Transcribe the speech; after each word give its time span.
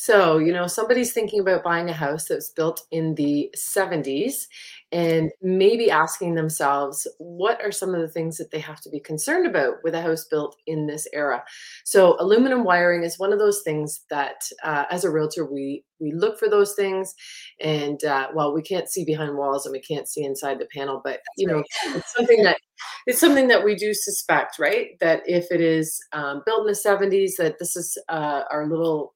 So, 0.00 0.38
you 0.38 0.52
know, 0.52 0.68
somebody's 0.68 1.12
thinking 1.12 1.40
about 1.40 1.64
buying 1.64 1.90
a 1.90 1.92
house 1.92 2.26
that's 2.26 2.50
built 2.50 2.82
in 2.92 3.16
the 3.16 3.52
70s 3.56 4.46
and 4.92 5.32
maybe 5.42 5.90
asking 5.90 6.36
themselves, 6.36 7.04
what 7.18 7.60
are 7.64 7.72
some 7.72 7.96
of 7.96 8.00
the 8.00 8.06
things 8.06 8.36
that 8.36 8.52
they 8.52 8.60
have 8.60 8.80
to 8.82 8.90
be 8.90 9.00
concerned 9.00 9.44
about 9.44 9.82
with 9.82 9.96
a 9.96 10.00
house 10.00 10.24
built 10.24 10.56
in 10.68 10.86
this 10.86 11.08
era? 11.12 11.42
So, 11.84 12.16
aluminum 12.20 12.62
wiring 12.62 13.02
is 13.02 13.18
one 13.18 13.32
of 13.32 13.40
those 13.40 13.62
things 13.62 14.02
that, 14.08 14.48
uh, 14.62 14.84
as 14.88 15.02
a 15.04 15.10
realtor, 15.10 15.44
we 15.44 15.82
we 15.98 16.12
look 16.12 16.38
for 16.38 16.48
those 16.48 16.74
things, 16.74 17.12
and 17.60 18.04
uh, 18.04 18.28
well, 18.32 18.54
we 18.54 18.62
can't 18.62 18.88
see 18.88 19.04
behind 19.04 19.36
walls 19.36 19.66
and 19.66 19.72
we 19.72 19.80
can't 19.80 20.06
see 20.06 20.22
inside 20.22 20.60
the 20.60 20.68
panel, 20.72 21.00
but 21.02 21.18
you 21.36 21.48
know, 21.48 21.64
it's 21.86 22.14
something 22.14 22.44
that 22.44 22.58
it's 23.08 23.18
something 23.18 23.48
that 23.48 23.64
we 23.64 23.74
do 23.74 23.92
suspect, 23.92 24.60
right? 24.60 24.90
That 25.00 25.22
if 25.26 25.50
it 25.50 25.60
is 25.60 26.00
um, 26.12 26.42
built 26.46 26.60
in 26.60 26.66
the 26.68 26.72
70s, 26.72 27.34
that 27.38 27.58
this 27.58 27.74
is 27.74 27.98
uh, 28.08 28.42
our 28.48 28.68
little 28.68 29.14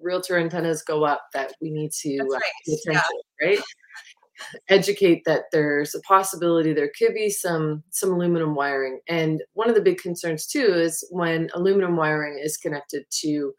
realtor 0.00 0.38
antennas 0.38 0.82
go 0.82 1.04
up 1.04 1.26
that 1.32 1.52
we 1.60 1.70
need 1.70 1.92
to 1.92 2.18
uh, 2.18 2.24
right. 2.24 2.42
pay 2.66 2.72
attention, 2.74 3.12
yeah. 3.40 3.46
right? 3.48 3.58
Educate 4.68 5.22
that 5.24 5.44
there's 5.50 5.94
a 5.94 6.00
possibility 6.00 6.74
there 6.74 6.92
could 6.98 7.14
be 7.14 7.30
some 7.30 7.82
some 7.90 8.12
aluminum 8.12 8.54
wiring, 8.54 9.00
and 9.08 9.42
one 9.54 9.68
of 9.70 9.74
the 9.74 9.80
big 9.80 9.98
concerns 9.98 10.46
too 10.46 10.74
is 10.74 11.06
when 11.10 11.48
aluminum 11.54 11.96
wiring 11.96 12.38
is 12.38 12.58
connected 12.58 13.04
to 13.10 13.54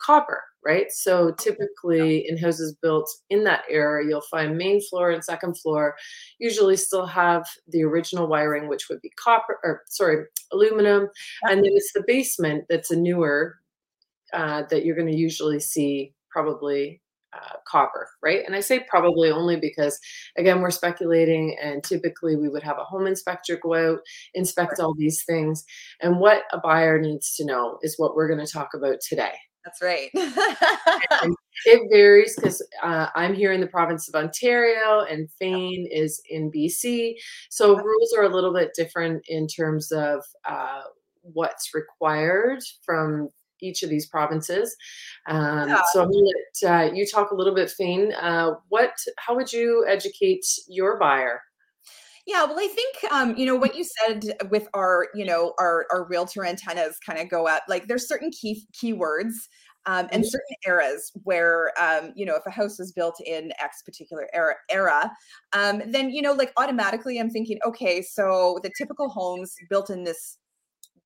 copper, 0.00 0.42
right? 0.64 0.90
So 0.90 1.32
typically 1.32 2.28
in 2.28 2.38
houses 2.38 2.74
built 2.80 3.10
in 3.28 3.44
that 3.44 3.64
era, 3.68 4.04
you'll 4.06 4.20
find 4.22 4.56
main 4.56 4.80
floor 4.80 5.10
and 5.10 5.24
second 5.24 5.58
floor 5.58 5.96
usually 6.38 6.76
still 6.76 7.06
have 7.06 7.44
the 7.68 7.82
original 7.82 8.26
wiring, 8.26 8.68
which 8.68 8.88
would 8.88 9.00
be 9.00 9.10
copper 9.16 9.58
or 9.64 9.82
sorry, 9.88 10.24
aluminum, 10.52 11.08
and 11.44 11.64
then 11.64 11.72
it's 11.74 11.92
the 11.92 12.04
basement 12.06 12.64
that's 12.68 12.90
a 12.90 12.96
newer 12.96 13.59
uh, 14.32 14.64
that 14.70 14.84
you're 14.84 14.96
going 14.96 15.10
to 15.10 15.16
usually 15.16 15.60
see 15.60 16.14
probably 16.30 17.00
uh, 17.32 17.56
copper, 17.66 18.08
right? 18.22 18.42
And 18.44 18.54
I 18.54 18.60
say 18.60 18.84
probably 18.88 19.30
only 19.30 19.56
because, 19.56 19.98
again, 20.36 20.60
we're 20.60 20.70
speculating, 20.70 21.56
and 21.62 21.82
typically 21.82 22.36
we 22.36 22.48
would 22.48 22.62
have 22.62 22.78
a 22.78 22.84
home 22.84 23.06
inspector 23.06 23.58
go 23.62 23.74
out, 23.74 24.00
inspect 24.34 24.80
all 24.80 24.94
these 24.96 25.22
things. 25.24 25.64
And 26.00 26.18
what 26.18 26.42
a 26.52 26.58
buyer 26.58 27.00
needs 27.00 27.36
to 27.36 27.44
know 27.44 27.78
is 27.82 27.98
what 27.98 28.14
we're 28.14 28.28
going 28.28 28.44
to 28.44 28.52
talk 28.52 28.70
about 28.74 29.00
today. 29.00 29.34
That's 29.64 29.82
right. 29.82 30.10
it 31.66 31.88
varies 31.90 32.34
because 32.34 32.66
uh, 32.82 33.08
I'm 33.14 33.34
here 33.34 33.52
in 33.52 33.60
the 33.60 33.66
province 33.66 34.08
of 34.08 34.14
Ontario 34.14 35.04
and 35.08 35.30
Fane 35.38 35.86
is 35.90 36.20
in 36.30 36.50
BC. 36.50 37.14
So 37.50 37.76
rules 37.76 38.14
are 38.16 38.24
a 38.24 38.34
little 38.34 38.54
bit 38.54 38.70
different 38.74 39.22
in 39.28 39.46
terms 39.46 39.92
of 39.92 40.24
uh, 40.48 40.82
what's 41.22 41.74
required 41.74 42.60
from 42.84 43.28
each 43.62 43.82
of 43.82 43.90
these 43.90 44.06
provinces. 44.06 44.74
Um, 45.28 45.68
yeah. 45.68 45.82
So 45.92 46.02
I'm 46.02 46.10
going 46.10 46.24
to 46.24 46.66
let 46.66 46.90
uh, 46.90 46.92
you 46.92 47.06
talk 47.06 47.30
a 47.30 47.34
little 47.34 47.54
bit, 47.54 47.70
Fane. 47.70 48.12
Uh, 48.12 48.52
what, 48.68 48.92
how 49.18 49.34
would 49.34 49.52
you 49.52 49.84
educate 49.88 50.44
your 50.68 50.98
buyer? 50.98 51.42
Yeah, 52.26 52.44
well, 52.44 52.60
I 52.60 52.68
think 52.68 53.12
um, 53.12 53.34
you 53.36 53.46
know 53.46 53.56
what 53.56 53.74
you 53.74 53.84
said 53.84 54.24
with 54.50 54.68
our, 54.74 55.08
you 55.14 55.24
know, 55.24 55.54
our 55.58 55.86
our 55.90 56.06
realtor 56.06 56.44
antennas 56.44 56.98
kind 57.04 57.18
of 57.18 57.28
go 57.28 57.48
up. 57.48 57.62
Like 57.66 57.88
there's 57.88 58.06
certain 58.06 58.30
key 58.30 58.66
keywords 58.72 59.32
um, 59.86 60.08
and 60.12 60.22
mm-hmm. 60.22 60.28
certain 60.28 60.56
eras 60.66 61.10
where 61.24 61.72
um, 61.80 62.12
you 62.14 62.26
know 62.26 62.36
if 62.36 62.42
a 62.46 62.50
house 62.50 62.78
was 62.78 62.92
built 62.92 63.20
in 63.24 63.52
X 63.60 63.82
particular 63.82 64.28
era, 64.32 64.54
era 64.70 65.10
um, 65.52 65.82
then 65.86 66.10
you 66.10 66.22
know 66.22 66.32
like 66.32 66.52
automatically 66.56 67.18
I'm 67.18 67.30
thinking, 67.30 67.58
okay, 67.66 68.02
so 68.02 68.60
the 68.62 68.70
typical 68.76 69.08
homes 69.08 69.54
built 69.68 69.90
in 69.90 70.04
this 70.04 70.38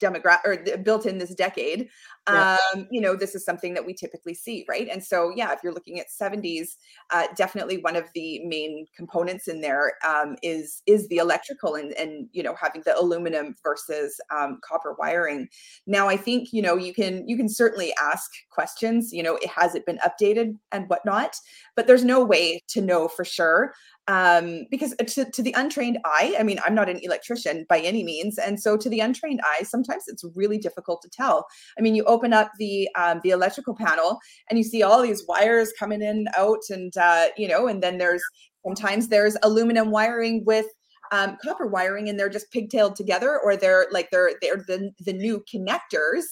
demographic 0.00 0.44
or 0.44 0.78
built 0.78 1.06
in 1.06 1.18
this 1.18 1.34
decade 1.34 1.88
yeah. 2.28 2.56
um 2.74 2.86
you 2.90 3.00
know 3.00 3.14
this 3.14 3.34
is 3.34 3.44
something 3.44 3.74
that 3.74 3.84
we 3.84 3.94
typically 3.94 4.34
see 4.34 4.64
right? 4.68 4.88
And 4.90 5.02
so 5.02 5.32
yeah 5.34 5.52
if 5.52 5.60
you're 5.62 5.72
looking 5.72 6.00
at 6.00 6.06
70s 6.08 6.76
uh, 7.10 7.26
definitely 7.36 7.78
one 7.78 7.96
of 7.96 8.04
the 8.14 8.44
main 8.46 8.86
components 8.96 9.48
in 9.48 9.60
there 9.60 9.94
um, 10.06 10.36
is 10.42 10.82
is 10.86 11.08
the 11.08 11.18
electrical 11.18 11.74
and 11.74 11.92
and 11.92 12.28
you 12.32 12.42
know 12.42 12.54
having 12.60 12.82
the 12.84 12.98
aluminum 12.98 13.54
versus 13.62 14.20
um, 14.34 14.58
copper 14.62 14.94
wiring. 14.98 15.48
Now 15.86 16.08
i 16.08 16.16
think 16.16 16.52
you 16.52 16.62
know 16.62 16.76
you 16.76 16.94
can 16.94 17.28
you 17.28 17.36
can 17.36 17.48
certainly 17.48 17.94
ask 18.00 18.30
questions 18.50 19.12
you 19.12 19.22
know 19.22 19.36
it 19.36 19.48
has 19.48 19.74
it 19.74 19.86
been 19.86 19.98
updated 19.98 20.56
and 20.72 20.88
whatnot? 20.88 21.36
But 21.76 21.86
there's 21.86 22.04
no 22.04 22.24
way 22.24 22.62
to 22.68 22.80
know 22.80 23.08
for 23.08 23.24
sure 23.24 23.74
um, 24.06 24.66
because 24.70 24.94
uh, 25.00 25.04
to, 25.04 25.30
to 25.30 25.42
the 25.42 25.54
untrained 25.56 25.98
eye, 26.04 26.34
I 26.38 26.42
mean, 26.42 26.58
I'm 26.64 26.74
not 26.74 26.88
an 26.88 27.00
electrician 27.02 27.64
by 27.68 27.78
any 27.80 28.04
means, 28.04 28.38
and 28.38 28.60
so 28.60 28.76
to 28.76 28.88
the 28.88 29.00
untrained 29.00 29.40
eye, 29.44 29.62
sometimes 29.62 30.04
it's 30.08 30.24
really 30.34 30.58
difficult 30.58 31.00
to 31.02 31.08
tell. 31.08 31.46
I 31.78 31.82
mean, 31.82 31.94
you 31.94 32.04
open 32.04 32.32
up 32.32 32.50
the 32.58 32.88
um, 32.96 33.20
the 33.24 33.30
electrical 33.30 33.74
panel 33.74 34.18
and 34.50 34.58
you 34.58 34.64
see 34.64 34.82
all 34.82 35.00
these 35.00 35.24
wires 35.26 35.72
coming 35.78 36.02
in, 36.02 36.26
out, 36.36 36.60
and 36.68 36.94
uh, 36.96 37.26
you 37.36 37.48
know, 37.48 37.66
and 37.66 37.82
then 37.82 37.98
there's 37.98 38.22
sometimes 38.64 39.08
there's 39.08 39.36
aluminum 39.42 39.90
wiring 39.90 40.44
with 40.44 40.66
um, 41.10 41.38
copper 41.42 41.66
wiring, 41.66 42.08
and 42.08 42.18
they're 42.18 42.28
just 42.28 42.52
pigtailed 42.52 42.96
together, 42.96 43.40
or 43.42 43.56
they're 43.56 43.86
like 43.90 44.10
they're 44.10 44.32
they're 44.42 44.64
the 44.66 44.90
the 45.00 45.14
new 45.14 45.42
connectors. 45.52 46.24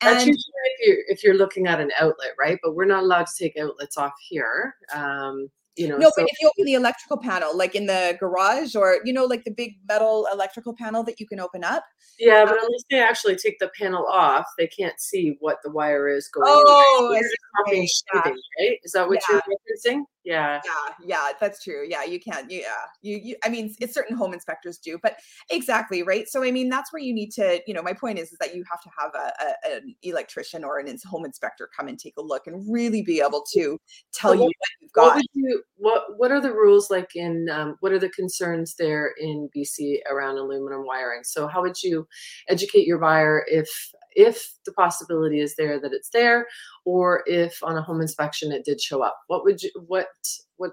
And 0.00 0.14
That's 0.14 0.26
usually 0.26 0.52
if 0.78 0.86
you're 0.86 1.04
if 1.08 1.24
you're 1.24 1.34
looking 1.34 1.66
at 1.66 1.80
an 1.80 1.90
outlet, 1.98 2.30
right? 2.38 2.58
But 2.62 2.76
we're 2.76 2.84
not 2.84 3.02
allowed 3.02 3.26
to 3.26 3.32
take 3.36 3.56
outlets 3.56 3.96
off 3.96 4.12
here. 4.28 4.76
Um, 4.94 5.48
you 5.78 5.88
know 5.88 5.96
no 5.96 6.08
so- 6.08 6.14
but 6.16 6.24
if 6.24 6.36
you 6.40 6.48
open 6.48 6.64
the 6.64 6.74
electrical 6.74 7.16
panel 7.16 7.56
like 7.56 7.74
in 7.74 7.86
the 7.86 8.16
garage 8.18 8.74
or 8.74 8.98
you 9.04 9.12
know 9.12 9.24
like 9.24 9.44
the 9.44 9.50
big 9.50 9.76
metal 9.88 10.26
electrical 10.32 10.74
panel 10.74 11.02
that 11.02 11.20
you 11.20 11.26
can 11.26 11.40
open 11.40 11.64
up 11.64 11.84
yeah 12.18 12.44
but 12.44 12.54
unless 12.54 12.84
they 12.90 13.00
actually 13.00 13.36
take 13.36 13.58
the 13.58 13.70
panel 13.78 14.06
off 14.06 14.46
they 14.58 14.66
can't 14.66 15.00
see 15.00 15.36
what 15.40 15.58
the 15.62 15.70
wire 15.70 16.08
is 16.08 16.28
going 16.28 16.46
oh 16.48 17.14
in. 17.16 17.22
Talking 17.64 17.88
yeah. 18.14 18.32
right 18.58 18.78
is 18.82 18.92
that 18.92 19.08
what 19.08 19.20
yeah. 19.28 19.40
you're 19.46 19.94
referencing 19.96 20.02
yeah. 20.28 20.60
Yeah 20.64 20.94
yeah 21.06 21.28
that's 21.40 21.62
true 21.62 21.86
yeah 21.88 22.04
you 22.04 22.20
can't 22.20 22.50
yeah 22.50 22.60
you, 23.02 23.18
you 23.22 23.36
i 23.44 23.48
mean 23.48 23.74
it's 23.80 23.94
certain 23.94 24.16
home 24.16 24.32
inspectors 24.32 24.78
do 24.78 24.98
but 25.02 25.16
exactly 25.50 26.02
right? 26.02 26.28
So 26.28 26.42
i 26.42 26.50
mean 26.50 26.68
that's 26.68 26.92
where 26.92 27.02
you 27.02 27.14
need 27.14 27.30
to 27.32 27.60
you 27.66 27.74
know 27.74 27.82
my 27.82 27.92
point 27.92 28.18
is 28.18 28.32
is 28.32 28.38
that 28.38 28.54
you 28.54 28.64
have 28.70 28.80
to 28.82 28.90
have 28.98 29.12
a, 29.14 29.32
a 29.44 29.76
an 29.76 29.94
electrician 30.02 30.64
or 30.64 30.78
an 30.78 30.94
home 31.06 31.24
inspector 31.24 31.68
come 31.76 31.88
and 31.88 31.98
take 31.98 32.14
a 32.18 32.22
look 32.22 32.46
and 32.46 32.64
really 32.70 33.02
be 33.02 33.20
able 33.20 33.44
to 33.52 33.78
tell 34.12 34.34
you 34.34 34.42
what 34.42 34.52
you've 34.80 34.92
got. 34.92 35.16
what, 35.16 35.24
you, 35.34 35.62
what 35.76 36.04
what 36.16 36.30
are 36.30 36.40
the 36.40 36.52
rules 36.52 36.90
like 36.90 37.14
in 37.14 37.48
um, 37.50 37.76
what 37.80 37.92
are 37.92 37.98
the 37.98 38.08
concerns 38.10 38.74
there 38.74 39.12
in 39.18 39.48
bc 39.56 39.98
around 40.10 40.36
aluminum 40.38 40.84
wiring? 40.84 41.22
So 41.24 41.46
how 41.46 41.62
would 41.62 41.82
you 41.82 42.06
educate 42.48 42.86
your 42.86 42.98
buyer 42.98 43.44
if 43.46 43.68
if 44.14 44.54
the 44.64 44.72
possibility 44.72 45.40
is 45.40 45.56
there 45.56 45.80
that 45.80 45.92
it's 45.92 46.10
there 46.10 46.46
or 46.84 47.22
if 47.26 47.62
on 47.62 47.76
a 47.76 47.82
home 47.82 48.00
inspection 48.00 48.52
it 48.52 48.64
did 48.64 48.80
show 48.80 49.02
up. 49.02 49.18
What 49.26 49.44
would 49.44 49.62
you 49.62 49.70
what 49.86 50.08
what 50.56 50.72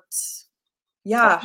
yeah 1.03 1.41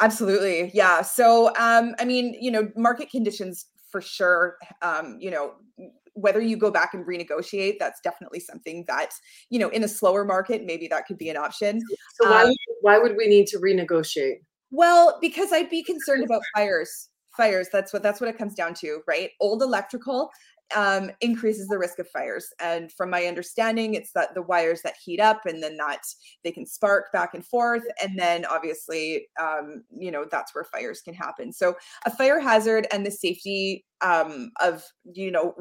absolutely. 0.00 0.70
Yeah 0.74 1.02
so 1.02 1.48
um 1.56 1.94
i 1.98 2.04
mean 2.04 2.36
you 2.40 2.50
know 2.50 2.70
market 2.76 3.10
conditions 3.10 3.66
for 3.90 4.00
sure 4.00 4.56
um 4.82 5.16
you 5.20 5.30
know 5.30 5.54
whether 6.14 6.40
you 6.40 6.56
go 6.56 6.70
back 6.70 6.94
and 6.94 7.04
renegotiate 7.04 7.74
that's 7.80 8.00
definitely 8.00 8.38
something 8.38 8.84
that 8.86 9.10
you 9.50 9.58
know 9.58 9.68
in 9.70 9.82
a 9.84 9.88
slower 9.88 10.24
market 10.24 10.64
maybe 10.64 10.86
that 10.88 11.06
could 11.06 11.18
be 11.18 11.28
an 11.28 11.36
option. 11.36 11.80
So 12.14 12.30
why, 12.30 12.42
um, 12.44 12.52
why 12.82 12.98
would 12.98 13.16
we 13.16 13.26
need 13.26 13.46
to 13.48 13.58
renegotiate? 13.58 14.36
Well 14.70 15.18
because 15.20 15.52
i'd 15.52 15.70
be 15.70 15.82
concerned 15.82 16.24
about 16.24 16.42
fires 16.54 17.08
fires 17.36 17.68
that's 17.72 17.92
what 17.92 18.02
that's 18.02 18.20
what 18.20 18.28
it 18.28 18.38
comes 18.38 18.54
down 18.54 18.74
to 18.74 19.00
right? 19.06 19.30
Old 19.40 19.62
electrical 19.62 20.30
um, 20.74 21.10
increases 21.20 21.68
the 21.68 21.78
risk 21.78 21.98
of 21.98 22.08
fires. 22.08 22.46
And 22.60 22.90
from 22.92 23.10
my 23.10 23.24
understanding, 23.24 23.94
it's 23.94 24.12
that 24.12 24.34
the 24.34 24.42
wires 24.42 24.82
that 24.82 24.94
heat 25.02 25.20
up 25.20 25.46
and 25.46 25.62
then 25.62 25.76
that 25.76 26.02
they 26.42 26.52
can 26.52 26.66
spark 26.66 27.12
back 27.12 27.34
and 27.34 27.46
forth. 27.46 27.84
And 28.02 28.18
then 28.18 28.44
obviously, 28.44 29.28
um, 29.40 29.84
you 29.96 30.10
know, 30.10 30.26
that's 30.30 30.54
where 30.54 30.64
fires 30.64 31.00
can 31.00 31.14
happen. 31.14 31.52
So 31.52 31.74
a 32.06 32.10
fire 32.10 32.40
hazard 32.40 32.86
and 32.92 33.04
the 33.04 33.10
safety 33.10 33.84
um, 34.04 34.52
of 34.60 34.84
you 35.14 35.30
know 35.30 35.54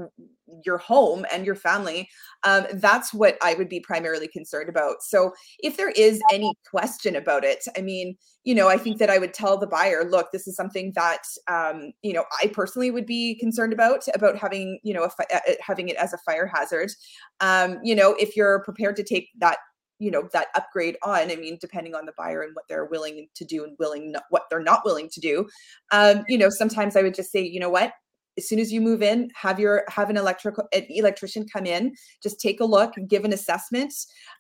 your 0.66 0.78
home 0.78 1.26
and 1.32 1.46
your 1.46 1.56
family 1.56 2.08
um, 2.44 2.66
that's 2.74 3.14
what 3.14 3.38
i 3.42 3.54
would 3.54 3.70
be 3.70 3.80
primarily 3.80 4.28
concerned 4.28 4.70
about. 4.70 5.02
So 5.02 5.32
if 5.60 5.78
there 5.78 5.90
is 5.92 6.22
any 6.32 6.54
question 6.70 7.16
about 7.16 7.44
it 7.44 7.64
i 7.78 7.82
mean 7.82 8.16
you 8.44 8.54
know 8.54 8.68
i 8.68 8.78
think 8.78 9.00
that 9.00 9.10
i 9.10 9.18
would 9.18 9.34
tell 9.34 9.58
the 9.58 9.66
buyer 9.66 10.04
look 10.04 10.28
this 10.32 10.48
is 10.48 10.56
something 10.56 10.92
that 10.96 11.24
um, 11.48 11.94
you 12.02 12.14
know 12.14 12.26
i 12.44 12.48
personally 12.48 12.92
would 12.92 13.06
be 13.06 13.36
concerned 13.36 13.74
about 13.74 14.04
about 14.14 14.38
having 14.38 14.80
you 14.84 14.94
know 14.94 15.08
fi- 15.10 15.56
having 15.62 15.88
it 15.90 15.96
as 15.96 16.14
a 16.14 16.18
fire 16.20 16.46
hazard. 16.46 16.92
Um, 17.40 17.80
you 17.84 17.96
know 17.96 18.16
if 18.20 18.36
you're 18.36 18.64
prepared 18.64 18.98
to 18.98 19.04
take 19.04 19.30
that 19.40 19.58
you 20.00 20.12
know 20.12 20.28
that 20.34 20.48
upgrade 20.56 20.98
on 21.04 21.32
i 21.32 21.36
mean 21.36 21.58
depending 21.62 21.96
on 21.96 22.06
the 22.06 22.14
buyer 22.18 22.42
and 22.42 22.54
what 22.56 22.66
they're 22.68 22.86
willing 22.86 23.28
to 23.36 23.46
do 23.46 23.64
and 23.64 23.78
willing 23.80 24.14
what 24.30 24.44
they're 24.50 24.60
not 24.60 24.82
willing 24.84 25.10
to 25.10 25.22
do 25.22 25.48
um, 25.92 26.24
you 26.28 26.38
know 26.38 26.50
sometimes 26.50 26.96
i 26.96 27.02
would 27.02 27.14
just 27.14 27.32
say 27.32 27.42
you 27.42 27.60
know 27.60 27.70
what 27.70 27.94
as 28.38 28.48
soon 28.48 28.60
as 28.60 28.72
you 28.72 28.82
move 28.82 29.02
in 29.02 29.30
have 29.36 29.60
your 29.60 29.84
have 29.90 30.10
an 30.10 30.18
electrical 30.18 30.66
an 30.74 30.86
electrician 30.90 31.46
come 31.52 31.66
in 31.66 31.94
just 32.22 32.40
take 32.40 32.60
a 32.60 32.66
look 32.66 32.94
give 33.08 33.26
an 33.26 33.34
assessment 33.34 33.94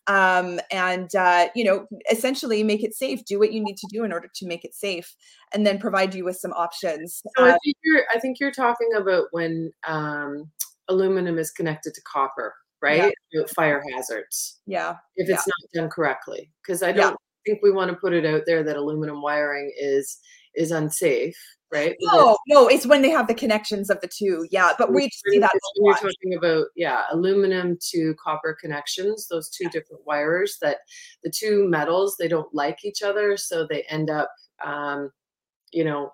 um, 0.07 0.59
and 0.71 1.15
uh, 1.15 1.47
you 1.55 1.63
know 1.63 1.87
essentially 2.11 2.63
make 2.63 2.83
it 2.83 2.93
safe 2.93 3.23
do 3.25 3.39
what 3.39 3.53
you 3.53 3.63
need 3.63 3.77
to 3.77 3.87
do 3.91 4.03
in 4.03 4.11
order 4.11 4.29
to 4.33 4.47
make 4.47 4.65
it 4.65 4.73
safe 4.73 5.15
and 5.53 5.65
then 5.65 5.77
provide 5.77 6.13
you 6.13 6.23
with 6.23 6.37
some 6.37 6.53
options 6.53 7.21
so 7.37 7.45
I, 7.45 7.57
think 7.63 7.77
you're, 7.83 8.03
I 8.13 8.19
think 8.19 8.39
you're 8.39 8.51
talking 8.51 8.89
about 8.95 9.25
when 9.31 9.71
um, 9.87 10.51
aluminum 10.87 11.37
is 11.37 11.51
connected 11.51 11.93
to 11.93 12.01
copper 12.01 12.53
right? 12.83 13.13
Yeah. 13.31 13.43
Fire 13.55 13.81
hazards. 13.95 14.59
Yeah. 14.67 14.97
If 15.15 15.29
it's 15.29 15.47
yeah. 15.47 15.53
not 15.77 15.83
done 15.83 15.89
correctly. 15.89 16.51
Because 16.61 16.83
I 16.83 16.91
don't 16.91 17.11
yeah. 17.11 17.15
think 17.53 17.63
we 17.63 17.71
want 17.71 17.89
to 17.89 17.97
put 17.97 18.13
it 18.13 18.25
out 18.25 18.41
there 18.45 18.61
that 18.61 18.75
aluminum 18.75 19.21
wiring 19.21 19.73
is 19.79 20.19
is 20.55 20.71
unsafe, 20.71 21.37
right? 21.71 21.95
No, 22.01 22.37
no, 22.47 22.67
it's 22.67 22.85
when 22.85 23.01
they 23.01 23.09
have 23.09 23.27
the 23.27 23.33
connections 23.33 23.89
of 23.89 23.99
the 24.01 24.07
two. 24.07 24.47
Yeah, 24.51 24.71
but 24.77 24.93
we 24.93 25.09
see 25.09 25.39
that. 25.39 25.51
You're 25.75 25.95
talking 25.95 26.35
about 26.37 26.67
yeah, 26.75 27.03
aluminum 27.11 27.77
to 27.91 28.15
copper 28.23 28.57
connections, 28.59 29.27
those 29.27 29.49
two 29.49 29.69
different 29.69 30.05
wires 30.05 30.57
that 30.61 30.77
the 31.23 31.31
two 31.31 31.67
metals 31.67 32.15
they 32.17 32.27
don't 32.27 32.53
like 32.53 32.85
each 32.85 33.01
other, 33.01 33.37
so 33.37 33.65
they 33.65 33.83
end 33.89 34.09
up, 34.09 34.29
um, 34.63 35.11
you 35.71 35.83
know, 35.83 36.11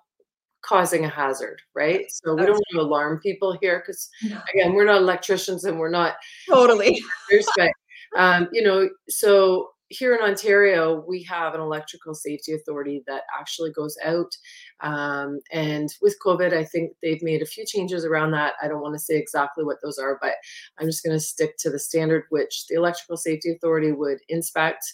causing 0.62 1.04
a 1.04 1.08
hazard, 1.08 1.60
right? 1.74 2.06
So 2.10 2.34
we 2.34 2.42
don't 2.42 2.52
want 2.52 2.64
to 2.72 2.80
alarm 2.80 3.20
people 3.20 3.56
here 3.60 3.82
because 3.84 4.08
again, 4.52 4.74
we're 4.74 4.84
not 4.84 5.02
electricians 5.02 5.64
and 5.64 5.78
we're 5.78 5.90
not 5.90 6.14
totally. 6.48 7.02
but 7.56 7.70
um, 8.16 8.48
you 8.52 8.62
know, 8.62 8.88
so 9.08 9.70
here 9.90 10.14
in 10.14 10.22
Ontario, 10.22 11.04
we 11.06 11.22
have 11.24 11.52
an 11.52 11.60
electrical 11.60 12.14
safety 12.14 12.52
authority 12.52 13.02
that 13.08 13.22
actually 13.38 13.72
goes 13.72 13.96
out. 14.04 14.32
Um, 14.80 15.40
and 15.52 15.92
with 16.00 16.16
COVID, 16.24 16.54
I 16.54 16.64
think 16.64 16.92
they've 17.02 17.22
made 17.22 17.42
a 17.42 17.46
few 17.46 17.66
changes 17.66 18.04
around 18.04 18.30
that. 18.30 18.54
I 18.62 18.68
don't 18.68 18.82
want 18.82 18.94
to 18.94 19.00
say 19.00 19.16
exactly 19.16 19.64
what 19.64 19.78
those 19.82 19.98
are, 19.98 20.16
but 20.22 20.34
I'm 20.78 20.86
just 20.86 21.02
going 21.02 21.16
to 21.16 21.20
stick 21.20 21.56
to 21.58 21.70
the 21.70 21.78
standard, 21.78 22.24
which 22.30 22.66
the 22.68 22.76
electrical 22.76 23.16
safety 23.16 23.50
authority 23.50 23.90
would 23.90 24.18
inspect 24.28 24.84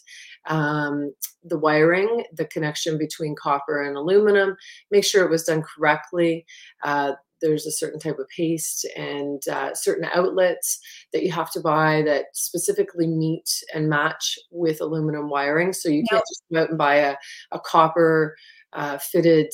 um, 0.47 1.13
the 1.45 1.59
wiring, 1.59 2.25
the 2.33 2.47
connection 2.47 2.97
between 2.97 3.37
copper 3.37 3.83
and 3.83 3.99
aluminum, 3.99 4.57
make 4.91 5.05
sure 5.05 5.25
it 5.25 5.31
was 5.31 5.45
done 5.45 5.63
correctly. 5.63 6.47
Uh, 6.83 7.13
there's 7.41 7.67
a 7.67 7.73
certain 7.73 8.01
type 8.01 8.19
of 8.19 8.29
paste 8.29 8.87
and 8.97 9.47
uh, 9.49 9.75
certain 9.75 10.09
outlets 10.15 10.79
that 11.13 11.23
you 11.23 11.31
have 11.33 11.51
to 11.53 11.61
buy 11.61 12.03
that 12.07 12.27
specifically 12.33 13.07
meet 13.07 13.49
and 13.75 13.89
match 13.89 14.39
with 14.51 14.81
aluminum 14.81 15.29
wiring. 15.29 15.73
So 15.73 15.89
you 15.89 16.05
can't 16.09 16.25
just 16.29 16.43
go 16.53 16.63
out 16.63 16.71
and 16.71 16.79
buy 16.79 16.97
a, 16.97 17.17
a 17.53 17.61
copper 17.61 18.37
uh, 18.73 18.99
fitted 18.99 19.51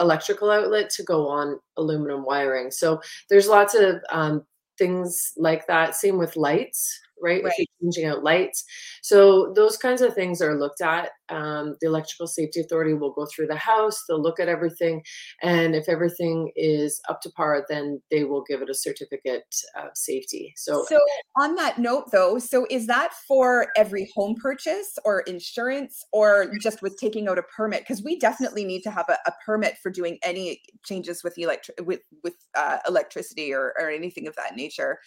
electrical 0.00 0.50
outlet 0.50 0.90
to 0.90 1.02
go 1.02 1.28
on 1.28 1.58
aluminum 1.76 2.24
wiring. 2.24 2.70
So 2.70 3.00
there's 3.28 3.48
lots 3.48 3.74
of 3.74 3.96
um, 4.10 4.44
things 4.78 5.32
like 5.36 5.66
that. 5.66 5.94
Same 5.94 6.18
with 6.18 6.36
lights 6.36 6.98
right? 7.22 7.42
right. 7.42 7.52
If 7.56 7.66
you're 7.80 7.90
changing 7.90 8.10
out 8.10 8.22
lights. 8.22 8.64
So 9.02 9.52
those 9.54 9.76
kinds 9.76 10.02
of 10.02 10.14
things 10.14 10.42
are 10.42 10.58
looked 10.58 10.80
at. 10.80 11.10
Um, 11.28 11.76
the 11.80 11.86
Electrical 11.86 12.26
Safety 12.26 12.60
Authority 12.60 12.94
will 12.94 13.12
go 13.12 13.26
through 13.26 13.46
the 13.46 13.56
house, 13.56 14.04
they'll 14.06 14.20
look 14.20 14.38
at 14.38 14.48
everything, 14.48 15.02
and 15.42 15.74
if 15.74 15.88
everything 15.88 16.52
is 16.56 17.00
up 17.08 17.20
to 17.22 17.30
par, 17.30 17.64
then 17.68 18.02
they 18.10 18.24
will 18.24 18.44
give 18.46 18.60
it 18.60 18.68
a 18.68 18.74
certificate 18.74 19.54
of 19.76 19.90
safety. 19.94 20.52
So, 20.56 20.84
so 20.88 20.98
on 21.38 21.54
that 21.56 21.78
note, 21.78 22.10
though, 22.12 22.38
so 22.38 22.66
is 22.68 22.86
that 22.86 23.14
for 23.26 23.68
every 23.76 24.10
home 24.14 24.34
purchase 24.34 24.98
or 25.04 25.20
insurance, 25.20 26.04
or 26.12 26.52
just 26.60 26.82
with 26.82 26.98
taking 26.98 27.28
out 27.28 27.38
a 27.38 27.42
permit? 27.42 27.80
Because 27.80 28.02
we 28.02 28.18
definitely 28.18 28.64
need 28.64 28.82
to 28.82 28.90
have 28.90 29.08
a, 29.08 29.16
a, 29.26 29.32
permit 29.44 29.78
for 29.82 29.90
doing 29.90 30.18
any 30.22 30.60
changes 30.84 31.24
with 31.24 31.36
electric 31.38 31.80
with 31.84 32.00
with 32.22 32.34
uh, 32.54 32.78
electricity 32.86 33.52
or, 33.52 33.72
or 33.78 33.90
anything 33.90 34.26
of 34.28 34.36
that 34.36 34.56
nature. 34.56 34.98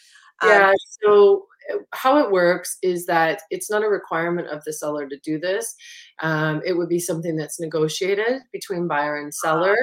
Um, 0.41 0.49
yeah. 0.49 0.73
So 1.03 1.45
how 1.93 2.17
it 2.23 2.31
works 2.31 2.77
is 2.81 3.05
that 3.05 3.41
it's 3.49 3.69
not 3.69 3.83
a 3.83 3.87
requirement 3.87 4.47
of 4.49 4.63
the 4.63 4.73
seller 4.73 5.07
to 5.07 5.17
do 5.23 5.39
this. 5.39 5.73
Um, 6.21 6.61
it 6.65 6.73
would 6.73 6.89
be 6.89 6.99
something 6.99 7.35
that's 7.35 7.59
negotiated 7.59 8.41
between 8.51 8.87
buyer 8.87 9.17
and 9.17 9.33
ah, 9.33 9.47
seller. 9.47 9.77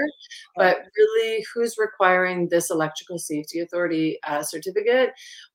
But 0.56 0.78
really, 0.96 1.44
who's 1.54 1.76
requiring 1.78 2.48
this 2.48 2.70
electrical 2.70 3.18
safety 3.18 3.60
authority 3.60 4.18
uh, 4.26 4.42
certificate 4.42 5.10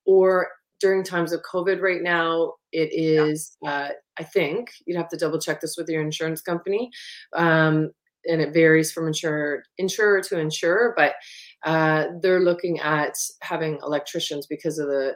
or 0.06 0.50
during 0.80 1.04
times 1.04 1.32
of 1.32 1.42
COVID 1.42 1.82
right 1.82 2.04
now, 2.04 2.54
it 2.72 2.90
is, 2.92 3.58
uh, 3.66 3.90
I 4.20 4.24
think, 4.24 4.70
you'd 4.86 4.98
have 4.98 5.10
to 5.10 5.18
double 5.18 5.40
check 5.40 5.62
this 5.62 5.76
with 5.78 5.90
your 5.90 6.02
insurance 6.02 6.42
company. 6.42 6.92
Um, 7.34 7.92
and 8.30 8.42
it 8.42 8.54
varies 8.54 8.92
from 8.92 9.08
insurer 9.08 9.64
insurer 9.78 10.22
to 10.22 10.38
insurer, 10.38 10.94
but 10.98 11.14
uh, 11.64 12.08
they're 12.22 12.42
looking 12.42 12.80
at 12.80 13.14
having 13.42 13.80
electricians 13.84 14.48
because 14.48 14.80
of 14.80 14.88
the 14.88 15.16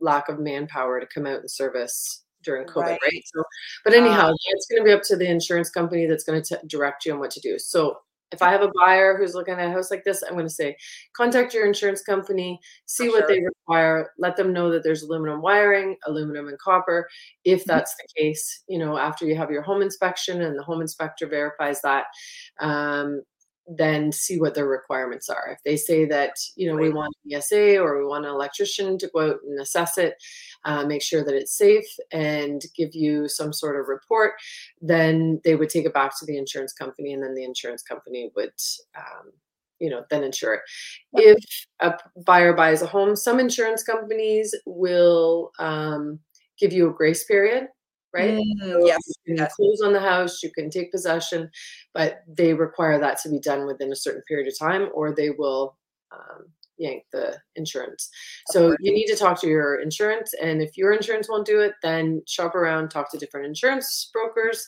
lack 0.00 0.28
of 0.28 0.38
manpower 0.38 1.00
to 1.00 1.06
come 1.06 1.26
out 1.26 1.40
and 1.40 1.50
service 1.50 2.24
during 2.42 2.66
COVID, 2.66 2.82
right? 2.82 3.00
right? 3.02 3.22
So, 3.34 3.42
but 3.84 3.94
anyhow, 3.94 4.28
uh, 4.28 4.34
it's 4.46 4.66
going 4.66 4.82
to 4.82 4.84
be 4.84 4.92
up 4.92 5.02
to 5.04 5.16
the 5.16 5.28
insurance 5.28 5.70
company 5.70 6.06
that's 6.06 6.24
going 6.24 6.42
to 6.42 6.60
direct 6.66 7.04
you 7.04 7.12
on 7.12 7.18
what 7.18 7.30
to 7.32 7.40
do. 7.40 7.58
So, 7.58 7.98
if 8.30 8.42
I 8.42 8.50
have 8.50 8.62
a 8.62 8.70
buyer 8.74 9.16
who's 9.16 9.34
looking 9.34 9.54
at 9.54 9.68
a 9.68 9.72
house 9.72 9.90
like 9.90 10.04
this, 10.04 10.22
I'm 10.22 10.34
going 10.34 10.46
to 10.46 10.52
say, 10.52 10.76
contact 11.16 11.54
your 11.54 11.66
insurance 11.66 12.02
company, 12.02 12.60
see 12.86 13.08
what 13.08 13.20
sure. 13.20 13.28
they 13.28 13.40
require, 13.40 14.10
let 14.18 14.36
them 14.36 14.52
know 14.52 14.70
that 14.70 14.82
there's 14.82 15.02
aluminum 15.02 15.40
wiring, 15.40 15.96
aluminum 16.06 16.48
and 16.48 16.58
copper. 16.58 17.08
If 17.44 17.60
mm-hmm. 17.60 17.70
that's 17.70 17.94
the 17.94 18.06
case, 18.20 18.64
you 18.68 18.78
know, 18.78 18.98
after 18.98 19.24
you 19.24 19.34
have 19.36 19.50
your 19.50 19.62
home 19.62 19.80
inspection 19.80 20.42
and 20.42 20.58
the 20.58 20.62
home 20.62 20.82
inspector 20.82 21.26
verifies 21.26 21.80
that, 21.82 22.04
um, 22.60 23.22
then 23.68 24.10
see 24.12 24.40
what 24.40 24.54
their 24.54 24.66
requirements 24.66 25.28
are. 25.28 25.50
If 25.52 25.62
they 25.62 25.76
say 25.76 26.06
that, 26.06 26.32
you 26.56 26.68
know, 26.68 26.76
we 26.76 26.90
want 26.90 27.14
an 27.24 27.36
ESA 27.36 27.78
or 27.78 27.98
we 27.98 28.06
want 28.06 28.24
an 28.24 28.30
electrician 28.30 28.96
to 28.98 29.10
go 29.12 29.30
out 29.30 29.36
and 29.46 29.60
assess 29.60 29.98
it, 29.98 30.14
uh, 30.64 30.84
make 30.86 31.02
sure 31.02 31.24
that 31.24 31.34
it's 31.34 31.56
safe 31.56 31.86
and 32.10 32.62
give 32.76 32.94
you 32.94 33.28
some 33.28 33.52
sort 33.52 33.78
of 33.78 33.88
report, 33.88 34.32
then 34.80 35.40
they 35.44 35.54
would 35.54 35.68
take 35.68 35.84
it 35.84 35.92
back 35.92 36.18
to 36.18 36.26
the 36.26 36.38
insurance 36.38 36.72
company 36.72 37.12
and 37.12 37.22
then 37.22 37.34
the 37.34 37.44
insurance 37.44 37.82
company 37.82 38.30
would, 38.34 38.52
um, 38.96 39.32
you 39.78 39.90
know, 39.90 40.04
then 40.10 40.24
insure 40.24 40.54
it. 40.54 40.60
If 41.12 41.66
a 41.80 41.94
buyer 42.24 42.54
buys 42.54 42.80
a 42.82 42.86
home, 42.86 43.16
some 43.16 43.38
insurance 43.38 43.82
companies 43.82 44.54
will 44.64 45.52
um, 45.58 46.20
give 46.58 46.72
you 46.72 46.88
a 46.88 46.94
grace 46.94 47.24
period 47.24 47.68
right? 48.14 48.34
Mm, 48.34 48.60
so 48.60 48.86
yes. 48.86 49.00
You 49.26 49.36
can 49.36 49.48
close 49.54 49.80
on 49.80 49.92
the 49.92 50.00
house, 50.00 50.42
you 50.42 50.50
can 50.50 50.70
take 50.70 50.92
possession, 50.92 51.50
but 51.94 52.22
they 52.26 52.54
require 52.54 52.98
that 52.98 53.18
to 53.22 53.28
be 53.28 53.38
done 53.40 53.66
within 53.66 53.92
a 53.92 53.96
certain 53.96 54.22
period 54.28 54.48
of 54.48 54.58
time 54.58 54.88
or 54.94 55.14
they 55.14 55.30
will 55.30 55.76
um, 56.12 56.46
yank 56.78 57.04
the 57.12 57.36
insurance. 57.56 58.08
So 58.48 58.76
you 58.80 58.92
need 58.92 59.06
to 59.06 59.16
talk 59.16 59.40
to 59.40 59.48
your 59.48 59.80
insurance. 59.80 60.32
And 60.40 60.62
if 60.62 60.76
your 60.76 60.92
insurance 60.92 61.28
won't 61.28 61.46
do 61.46 61.60
it, 61.60 61.72
then 61.82 62.22
shop 62.26 62.54
around, 62.54 62.88
talk 62.88 63.10
to 63.10 63.18
different 63.18 63.46
insurance 63.46 64.10
brokers 64.12 64.66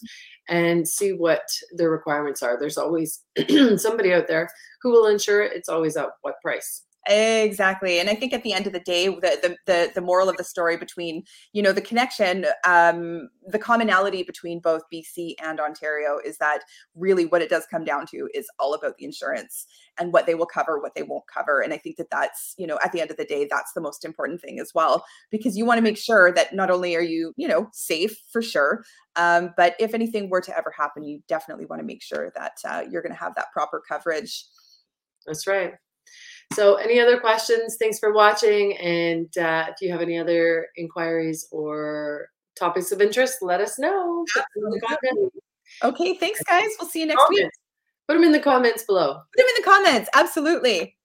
and 0.48 0.86
see 0.86 1.12
what 1.12 1.42
their 1.76 1.90
requirements 1.90 2.42
are. 2.42 2.58
There's 2.58 2.78
always 2.78 3.22
somebody 3.76 4.12
out 4.12 4.26
there 4.28 4.48
who 4.82 4.90
will 4.90 5.06
insure 5.06 5.42
it. 5.42 5.52
It's 5.54 5.68
always 5.68 5.96
at 5.96 6.08
what 6.22 6.40
price. 6.42 6.82
Exactly. 7.06 7.98
And 7.98 8.10
I 8.10 8.14
think 8.14 8.34
at 8.34 8.42
the 8.42 8.52
end 8.52 8.66
of 8.66 8.74
the 8.74 8.80
day, 8.80 9.08
the, 9.08 9.38
the, 9.42 9.56
the, 9.64 9.90
the 9.94 10.00
moral 10.02 10.28
of 10.28 10.36
the 10.36 10.44
story 10.44 10.76
between, 10.76 11.24
you 11.54 11.62
know, 11.62 11.72
the 11.72 11.80
connection, 11.80 12.44
um, 12.66 13.30
the 13.46 13.58
commonality 13.58 14.22
between 14.22 14.60
both 14.60 14.82
BC 14.92 15.34
and 15.42 15.60
Ontario 15.60 16.18
is 16.22 16.36
that 16.38 16.60
really 16.94 17.24
what 17.24 17.40
it 17.40 17.48
does 17.48 17.66
come 17.70 17.84
down 17.84 18.04
to 18.08 18.28
is 18.34 18.48
all 18.58 18.74
about 18.74 18.98
the 18.98 19.06
insurance 19.06 19.66
and 19.98 20.12
what 20.12 20.26
they 20.26 20.34
will 20.34 20.46
cover, 20.46 20.78
what 20.78 20.94
they 20.94 21.02
won't 21.02 21.24
cover. 21.26 21.62
And 21.62 21.72
I 21.72 21.78
think 21.78 21.96
that 21.96 22.10
that's, 22.10 22.54
you 22.58 22.66
know, 22.66 22.78
at 22.84 22.92
the 22.92 23.00
end 23.00 23.10
of 23.10 23.16
the 23.16 23.24
day, 23.24 23.48
that's 23.50 23.72
the 23.72 23.80
most 23.80 24.04
important 24.04 24.42
thing 24.42 24.60
as 24.60 24.72
well, 24.74 25.04
because 25.30 25.56
you 25.56 25.64
want 25.64 25.78
to 25.78 25.82
make 25.82 25.98
sure 25.98 26.32
that 26.32 26.54
not 26.54 26.70
only 26.70 26.94
are 26.96 27.02
you, 27.02 27.32
you 27.36 27.48
know, 27.48 27.70
safe 27.72 28.14
for 28.30 28.42
sure, 28.42 28.84
um, 29.16 29.54
but 29.56 29.74
if 29.80 29.94
anything 29.94 30.28
were 30.28 30.42
to 30.42 30.56
ever 30.56 30.72
happen, 30.76 31.02
you 31.02 31.22
definitely 31.28 31.64
want 31.64 31.80
to 31.80 31.86
make 31.86 32.02
sure 32.02 32.30
that 32.36 32.58
uh, 32.64 32.84
you're 32.90 33.02
going 33.02 33.14
to 33.14 33.18
have 33.18 33.34
that 33.36 33.50
proper 33.52 33.82
coverage. 33.88 34.44
That's 35.26 35.46
right. 35.46 35.74
So, 36.52 36.74
any 36.76 36.98
other 36.98 37.18
questions? 37.18 37.76
Thanks 37.78 37.98
for 37.98 38.12
watching. 38.12 38.76
And 38.78 39.36
uh, 39.38 39.66
if 39.68 39.76
you 39.80 39.90
have 39.92 40.00
any 40.00 40.18
other 40.18 40.68
inquiries 40.76 41.46
or 41.52 42.28
topics 42.58 42.92
of 42.92 43.00
interest, 43.00 43.38
let 43.40 43.60
us 43.60 43.78
know. 43.78 44.24
Okay, 45.82 46.14
thanks, 46.14 46.42
guys. 46.42 46.68
We'll 46.78 46.88
see 46.88 47.00
you 47.00 47.06
next 47.06 47.22
comments. 47.22 47.42
week. 47.42 47.50
Put 48.08 48.14
them 48.14 48.24
in 48.24 48.32
the 48.32 48.40
comments 48.40 48.82
below. 48.82 49.14
Put 49.14 49.36
them 49.36 49.46
in 49.46 49.62
the 49.62 49.70
comments. 49.70 50.10
Absolutely. 50.14 50.96